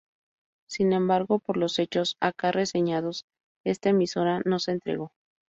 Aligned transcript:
Sin 0.67 0.93
embargo, 0.93 1.37
por 1.37 1.57
los 1.57 1.77
hechos 1.77 2.17
acá 2.19 2.51
reseñados, 2.51 3.27
esta 3.63 3.89
emisora 3.89 4.41
no 4.45 4.57
se 4.57 4.71
entregó. 4.71 5.11